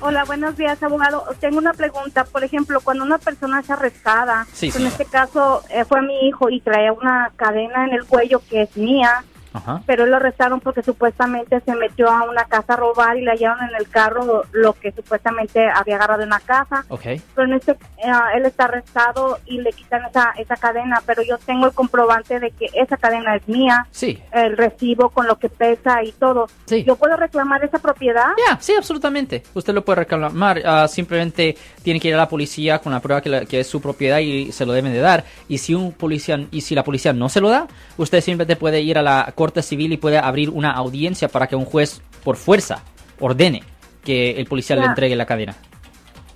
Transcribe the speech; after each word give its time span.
Hola, 0.00 0.24
buenos 0.24 0.56
días, 0.56 0.82
abogado. 0.82 1.24
Tengo 1.40 1.58
una 1.58 1.72
pregunta. 1.74 2.24
Por 2.24 2.44
ejemplo, 2.44 2.80
cuando 2.80 3.04
una 3.04 3.18
persona 3.18 3.60
es 3.60 3.70
arrestada, 3.70 4.46
Sí, 4.52 4.72
en 4.74 4.86
este 4.86 5.04
caso 5.04 5.62
eh, 5.70 5.84
fue 5.84 6.02
mi 6.02 6.26
hijo 6.28 6.50
y 6.50 6.60
traía 6.60 6.92
una 6.92 7.32
cadena 7.36 7.86
en 7.86 7.92
el 7.94 8.04
cuello 8.04 8.40
que 8.48 8.62
es 8.62 8.76
mía, 8.76 9.24
Ajá. 9.54 9.82
pero 9.86 10.04
él 10.04 10.10
lo 10.10 10.16
arrestaron 10.16 10.60
porque 10.60 10.82
supuestamente 10.82 11.60
se 11.64 11.74
metió 11.76 12.10
a 12.10 12.28
una 12.28 12.44
casa 12.44 12.74
a 12.74 12.76
robar 12.76 13.16
y 13.16 13.22
le 13.22 13.30
hallaron 13.30 13.58
en 13.68 13.74
el 13.78 13.88
carro 13.88 14.42
lo 14.52 14.72
que 14.74 14.92
supuestamente 14.92 15.66
había 15.72 15.96
agarrado 15.96 16.22
en 16.22 16.30
la 16.30 16.40
casa. 16.40 16.84
Ok. 16.88 17.02
Pero 17.34 17.46
en 17.48 17.54
este, 17.54 17.72
eh, 17.72 17.76
él 18.34 18.44
está 18.46 18.64
arrestado 18.64 19.38
y 19.46 19.60
le 19.60 19.72
quitan 19.72 20.04
esa, 20.06 20.32
esa 20.36 20.56
cadena, 20.56 21.00
pero 21.06 21.22
yo 21.22 21.38
tengo 21.38 21.66
el 21.66 21.72
comprobante 21.72 22.40
de 22.40 22.50
que 22.50 22.66
esa 22.74 22.96
cadena 22.96 23.36
es 23.36 23.46
mía, 23.48 23.86
Sí. 23.90 24.20
el 24.32 24.56
recibo 24.56 25.10
con 25.10 25.26
lo 25.26 25.38
que 25.38 25.48
pesa 25.48 26.02
y 26.02 26.12
todo. 26.12 26.46
Sí. 26.66 26.82
¿Yo 26.84 26.96
puedo 26.96 27.16
reclamar 27.16 27.64
esa 27.64 27.78
propiedad? 27.78 28.32
Ya, 28.48 28.58
sí, 28.60 28.74
absolutamente. 28.76 29.42
Usted 29.54 29.72
lo 29.72 29.84
puede 29.84 30.00
reclamar. 30.00 30.60
ah, 30.64 30.88
simplemente 30.88 31.56
tiene 31.82 32.00
que 32.00 32.08
ir 32.08 32.14
a 32.14 32.18
la 32.18 32.28
policía 32.28 32.78
con 32.80 32.92
la 32.92 33.00
prueba 33.00 33.20
que, 33.20 33.28
la- 33.28 33.44
que 33.44 33.60
es 33.60 33.66
su 33.68 33.80
propiedad 33.80 34.18
y 34.18 34.50
se 34.52 34.66
lo 34.66 34.72
deben 34.72 34.92
de 34.92 34.98
dar. 35.00 35.24
Y 35.48 35.58
si 35.58 35.74
un 35.74 35.92
policía 35.92 36.40
y 36.50 36.60
si 36.62 36.74
la 36.74 36.82
policía 36.82 37.12
no 37.12 37.28
se 37.28 37.40
lo 37.40 37.48
da, 37.50 37.68
usted 37.96 38.20
simplemente 38.20 38.56
puede 38.56 38.80
ir 38.80 38.98
a 38.98 39.02
la 39.02 39.32
corte 39.34 39.43
civil 39.62 39.92
y 39.92 39.96
puede 39.96 40.18
abrir 40.18 40.50
una 40.50 40.72
audiencia 40.72 41.28
para 41.28 41.46
que 41.46 41.56
un 41.56 41.64
juez 41.64 42.00
por 42.22 42.36
fuerza 42.36 42.82
ordene 43.20 43.62
que 44.04 44.32
el 44.32 44.46
policía 44.46 44.76
le 44.76 44.84
entregue 44.84 45.16
la 45.16 45.26
cadena. 45.26 45.54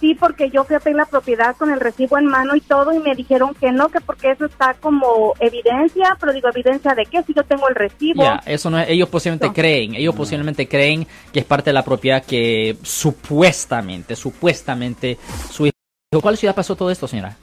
Sí, 0.00 0.14
porque 0.14 0.50
yo 0.50 0.64
fui 0.64 0.76
a 0.76 0.80
pedir 0.80 0.96
la 0.96 1.06
propiedad 1.06 1.56
con 1.56 1.70
el 1.70 1.80
recibo 1.80 2.18
en 2.18 2.26
mano 2.26 2.54
y 2.54 2.60
todo 2.60 2.92
y 2.92 2.98
me 2.98 3.14
dijeron 3.14 3.54
que 3.54 3.72
no, 3.72 3.88
que 3.88 4.00
porque 4.00 4.32
eso 4.32 4.44
está 4.44 4.74
como 4.74 5.32
evidencia, 5.40 6.16
pero 6.20 6.32
digo, 6.32 6.48
¿evidencia 6.48 6.94
de 6.94 7.06
qué? 7.06 7.22
Si 7.22 7.32
yo 7.32 7.42
tengo 7.44 7.68
el 7.68 7.74
recibo. 7.74 8.22
Ya, 8.22 8.42
eso 8.44 8.68
no 8.68 8.78
es, 8.78 8.90
ellos 8.90 9.08
posiblemente 9.08 9.46
No. 9.46 9.54
creen, 9.54 9.94
ellos 9.94 10.14
posiblemente 10.14 10.68
creen 10.68 11.06
que 11.32 11.38
es 11.40 11.46
parte 11.46 11.70
de 11.70 11.74
la 11.74 11.84
propiedad 11.84 12.22
que 12.22 12.76
supuestamente, 12.82 14.14
supuestamente 14.14 15.16
su 15.50 15.66
hijo. 15.66 15.74
¿Cuál 16.20 16.36
ciudad 16.36 16.54
pasó 16.54 16.76
todo 16.76 16.90
esto, 16.90 17.08
señora? 17.08 17.36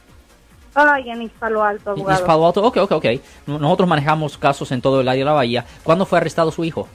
Ay, 0.73 1.09
en 1.09 1.29
Palo 1.29 1.63
Alto, 1.63 1.91
abogado. 1.91 2.25
Palo 2.25 2.47
Alto, 2.47 2.63
ok, 2.63 2.77
ok, 2.77 2.91
ok. 2.93 3.05
Nosotros 3.47 3.87
manejamos 3.89 4.37
casos 4.37 4.71
en 4.71 4.81
todo 4.81 5.01
el 5.01 5.07
área 5.07 5.19
de 5.19 5.25
la 5.25 5.33
bahía. 5.33 5.65
¿Cuándo 5.83 6.05
fue 6.05 6.17
arrestado 6.17 6.51
su 6.51 6.63
hijo? 6.63 6.87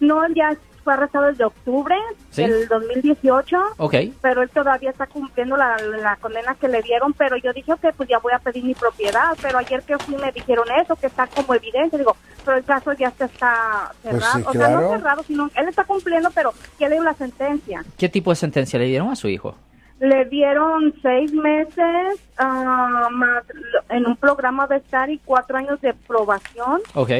No, 0.00 0.24
él 0.24 0.32
ya 0.34 0.56
fue 0.84 0.94
arrestado 0.94 1.26
desde 1.26 1.44
octubre 1.44 1.94
¿Sí? 2.30 2.42
del 2.42 2.66
2018, 2.66 3.56
Ok, 3.76 3.94
pero 4.22 4.40
él 4.42 4.48
todavía 4.48 4.90
está 4.90 5.06
cumpliendo 5.06 5.54
la, 5.56 5.76
la 5.76 6.16
condena 6.16 6.54
que 6.54 6.66
le 6.68 6.80
dieron, 6.80 7.12
pero 7.12 7.36
yo 7.36 7.52
dije, 7.52 7.72
ok, 7.72 7.88
pues 7.94 8.08
ya 8.08 8.18
voy 8.20 8.32
a 8.32 8.38
pedir 8.38 8.64
mi 8.64 8.74
propiedad, 8.74 9.36
pero 9.42 9.58
ayer 9.58 9.82
que 9.82 9.98
fui 9.98 10.16
me 10.16 10.32
dijeron 10.32 10.64
eso, 10.80 10.96
que 10.96 11.08
está 11.08 11.26
como 11.26 11.54
evidencia, 11.54 11.98
digo, 11.98 12.16
pero 12.42 12.56
el 12.56 12.64
caso 12.64 12.92
ya 12.94 13.10
se 13.10 13.24
está 13.24 13.92
Pues 14.02 14.14
cerrado, 14.14 14.38
sí, 14.38 14.44
o 14.46 14.52
sea, 14.52 14.68
no 14.70 14.88
cerrado, 14.88 15.22
sino 15.24 15.50
él 15.54 15.68
está 15.68 15.84
cumpliendo, 15.84 16.30
pero 16.34 16.54
ya 16.78 16.88
le 16.88 16.94
dio 16.94 17.04
la 17.04 17.14
sentencia. 17.14 17.84
¿qué 17.98 18.08
tipo 18.08 18.30
de 18.30 18.36
sentencia 18.36 18.78
le 18.78 18.86
dieron 18.86 19.10
a 19.10 19.16
su 19.16 19.28
hijo? 19.28 19.56
Le 20.00 20.24
dieron 20.26 20.94
seis 21.02 21.32
meses 21.32 22.20
ah, 22.38 23.08
más 23.10 23.42
en 23.88 24.06
un 24.06 24.16
programa 24.16 24.66
de 24.66 24.76
estar 24.76 25.10
y 25.10 25.18
cuatro 25.24 25.56
años 25.58 25.80
de 25.80 25.92
probación. 25.94 26.80
Ok, 26.94 27.10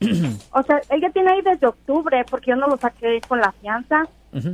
O 0.52 0.62
sea, 0.62 0.80
ella 0.90 1.10
tiene 1.10 1.30
ahí 1.32 1.42
desde 1.42 1.66
octubre 1.66 2.24
porque 2.30 2.50
yo 2.50 2.56
no 2.56 2.68
lo 2.68 2.76
saqué 2.78 3.20
con 3.28 3.40
la 3.40 3.52
fianza. 3.52 4.04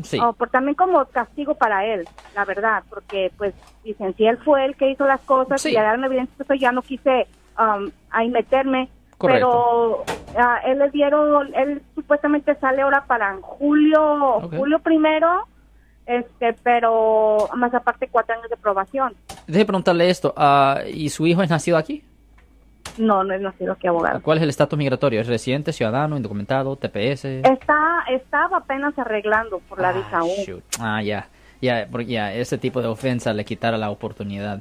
sí. 0.03 0.19
O 0.19 0.33
por 0.33 0.49
también 0.51 0.75
como 0.75 1.05
castigo 1.07 1.55
para 1.55 1.85
él, 1.87 2.09
la 2.35 2.45
verdad, 2.45 2.83
porque 2.89 3.31
pues 3.37 3.55
dicen, 3.85 4.15
si 4.17 4.27
él 4.27 4.39
fue 4.39 4.65
el 4.65 4.75
que 4.75 4.91
hizo 4.91 5.07
las 5.07 5.21
cosas 5.21 5.61
Sí. 5.61 5.71
y 5.73 5.77
hallaron 5.77 6.05
evidencia, 6.05 6.45
pues 6.47 6.59
ya 6.59 6.73
no 6.73 6.83
quise 6.83 7.27
um, 7.59 7.91
ahí 8.11 8.29
meterme. 8.29 8.89
Correcto. 9.19 10.05
Pero 10.05 10.05
ah, 10.39 10.61
él 10.67 10.79
le 10.79 10.91
dieron, 10.91 11.55
él 11.55 11.81
supuestamente 11.95 12.55
sale 12.57 12.83
ahora 12.83 13.05
para 13.07 13.37
julio, 13.41 14.41
julio 14.51 14.79
primero, 14.81 15.47
este, 16.07 16.53
pero 16.63 17.49
más 17.57 17.73
aparte 17.75 18.09
cuatro 18.09 18.35
años 18.37 18.49
de 18.51 18.57
probación. 18.57 19.15
Deje 19.47 19.65
preguntarle 19.65 20.09
esto. 20.11 20.33
ah, 20.37 20.81
¿Y 20.93 21.09
su 21.11 21.27
hijo 21.27 21.43
es 21.43 21.51
nacido 21.51 21.77
aquí? 21.77 22.03
No, 22.99 23.23
no 23.25 23.35
es 23.35 23.41
nacido 23.43 23.73
aquí 23.73 23.87
abogado. 23.89 24.23
¿Cuál 24.23 24.39
es 24.39 24.45
el 24.45 24.49
estatus 24.51 24.79
migratorio? 24.79 25.21
¿Es 25.21 25.27
residente, 25.27 25.73
ciudadano, 25.73 26.17
indocumentado, 26.17 26.77
TPS? 26.77 27.25
Está, 27.27 28.05
estaba 28.11 28.59
apenas 28.59 28.99
arreglando 28.99 29.59
por 29.69 29.81
la 29.81 29.91
Ah, 29.91 29.93
visa 29.93 30.25
U. 30.25 30.63
Ah, 30.81 31.03
ya. 31.03 31.29
Ya, 31.61 31.87
porque 31.91 32.07
ya, 32.07 32.33
ese 32.35 32.59
tipo 32.59 32.81
de 32.83 32.89
ofensa 32.89 33.33
le 33.33 33.45
quitara 33.45 33.77
la 33.77 33.91
oportunidad. 33.91 34.61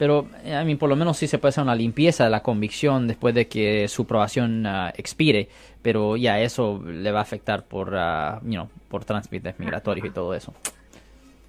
Pero, 0.00 0.30
eh, 0.44 0.58
I 0.58 0.64
mean, 0.64 0.78
por 0.78 0.88
lo 0.88 0.96
menos 0.96 1.18
sí 1.18 1.26
se 1.26 1.36
puede 1.36 1.50
hacer 1.50 1.62
una 1.62 1.74
limpieza 1.74 2.24
de 2.24 2.30
la 2.30 2.42
convicción 2.42 3.06
después 3.06 3.34
de 3.34 3.48
que 3.48 3.86
su 3.86 4.02
aprobación 4.02 4.64
ah, 4.66 4.90
expire. 4.96 5.50
Pero 5.82 6.16
ya 6.16 6.40
eso 6.40 6.82
le 6.82 7.12
va 7.12 7.18
a 7.18 7.22
afectar 7.22 7.64
por, 7.64 7.94
ah, 7.94 8.40
you 8.42 8.52
know, 8.52 8.70
por 8.88 9.04
trámites 9.04 9.58
migratorios 9.58 10.06
y 10.06 10.10
todo 10.10 10.32
eso. 10.32 10.54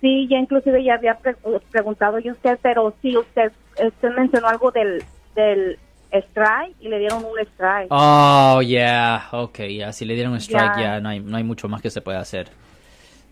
Sí, 0.01 0.27
ya 0.29 0.37
inclusive 0.37 0.83
ya 0.83 0.95
había 0.95 1.17
pre- 1.17 1.37
preguntado 1.71 2.19
yo 2.19 2.31
a 2.31 2.33
usted, 2.33 2.59
pero 2.61 2.93
sí, 3.01 3.15
usted, 3.15 3.53
usted 3.81 4.09
mencionó 4.17 4.49
algo 4.49 4.69
del, 4.71 5.01
del 5.33 5.79
strike 6.11 6.75
y 6.81 6.89
le 6.89 6.99
dieron 6.99 7.23
un 7.23 7.39
strike. 7.39 7.87
Oh, 7.89 8.61
yeah, 8.61 9.29
ok, 9.31 9.59
ya, 9.59 9.93
si 9.93 10.03
le 10.03 10.15
dieron 10.15 10.33
un 10.33 10.41
strike, 10.41 10.75
ya, 10.77 10.99
no, 10.99 11.07
hay, 11.07 11.21
no 11.21 11.37
hay 11.37 11.43
mucho 11.45 11.69
más 11.69 11.81
que 11.81 11.89
se 11.89 12.01
puede 12.01 12.17
hacer. 12.17 12.49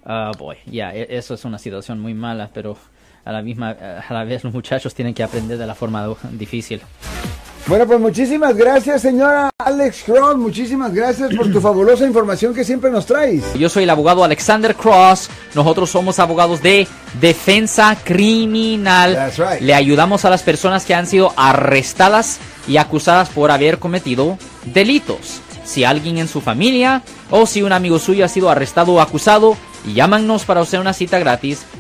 Ah, 0.06 0.32
boy, 0.40 0.56
ya, 0.66 0.96
e- 0.96 1.08
eso 1.10 1.34
es 1.34 1.44
una 1.44 1.58
situación 1.58 2.00
muy 2.00 2.14
mala, 2.14 2.52
pero 2.54 2.78
a 3.26 3.32
la 3.32 3.42
misma, 3.42 3.72
a 3.72 4.14
la 4.14 4.24
vez 4.24 4.44
los 4.44 4.54
muchachos 4.54 4.94
tienen 4.94 5.14
que 5.14 5.24
aprender 5.24 5.58
de 5.58 5.68
la 5.68 5.76
forma 5.76 6.08
difícil. 6.32 6.82
Bueno, 7.70 7.86
pues 7.86 8.00
muchísimas 8.00 8.56
gracias, 8.56 9.04
señora 9.04 9.52
Alex 9.60 10.04
Cross. 10.04 10.38
Muchísimas 10.38 10.92
gracias 10.92 11.36
por 11.36 11.52
tu 11.52 11.62
fabulosa 11.62 12.04
información 12.04 12.52
que 12.52 12.64
siempre 12.64 12.90
nos 12.90 13.06
traes. 13.06 13.44
Yo 13.54 13.70
soy 13.70 13.84
el 13.84 13.90
abogado 13.92 14.24
Alexander 14.24 14.74
Cross. 14.74 15.30
Nosotros 15.54 15.92
somos 15.92 16.18
abogados 16.18 16.64
de 16.64 16.88
defensa 17.22 17.96
criminal. 18.04 19.14
That's 19.14 19.38
right. 19.38 19.62
Le 19.62 19.76
ayudamos 19.76 20.26
a 20.26 20.32
las 20.32 20.42
personas 20.42 20.84
que 20.84 20.96
han 20.96 21.06
sido 21.06 21.32
arrestadas 21.38 22.40
y 22.68 22.78
acusadas 22.78 23.30
por 23.30 23.52
haber 23.52 23.78
cometido 23.78 24.40
delitos. 24.66 25.40
Si 25.64 25.84
alguien 25.84 26.18
en 26.18 26.28
su 26.28 26.42
familia 26.42 27.04
o 27.30 27.46
si 27.46 27.62
un 27.62 27.72
amigo 27.72 28.00
suyo 28.00 28.26
ha 28.26 28.30
sido 28.30 28.50
arrestado 28.50 28.94
o 28.94 29.00
acusado, 29.02 29.56
llámanos 29.94 30.44
para 30.44 30.62
hacer 30.62 30.80
una 30.80 30.94
cita 30.94 31.20
gratis. 31.20 31.66